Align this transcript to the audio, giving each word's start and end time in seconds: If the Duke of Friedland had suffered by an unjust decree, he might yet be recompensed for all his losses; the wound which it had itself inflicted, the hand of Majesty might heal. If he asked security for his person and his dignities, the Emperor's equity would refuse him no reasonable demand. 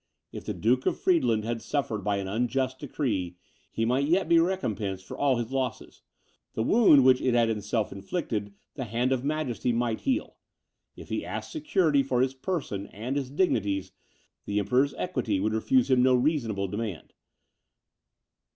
If 0.31 0.45
the 0.45 0.55
Duke 0.55 0.87
of 0.87 0.97
Friedland 0.99 1.45
had 1.45 1.61
suffered 1.61 1.99
by 2.03 2.17
an 2.17 2.27
unjust 2.27 2.79
decree, 2.79 3.35
he 3.71 3.85
might 3.85 4.07
yet 4.07 4.27
be 4.27 4.39
recompensed 4.39 5.05
for 5.05 5.15
all 5.15 5.37
his 5.37 5.51
losses; 5.51 6.01
the 6.55 6.63
wound 6.63 7.03
which 7.05 7.21
it 7.21 7.35
had 7.35 7.51
itself 7.51 7.91
inflicted, 7.91 8.51
the 8.73 8.85
hand 8.85 9.11
of 9.11 9.23
Majesty 9.23 9.71
might 9.71 10.01
heal. 10.01 10.37
If 10.95 11.09
he 11.09 11.23
asked 11.23 11.51
security 11.51 12.01
for 12.01 12.19
his 12.21 12.33
person 12.33 12.87
and 12.87 13.15
his 13.15 13.29
dignities, 13.29 13.91
the 14.45 14.57
Emperor's 14.57 14.95
equity 14.95 15.39
would 15.39 15.53
refuse 15.53 15.87
him 15.91 16.01
no 16.01 16.15
reasonable 16.15 16.67
demand. 16.67 17.13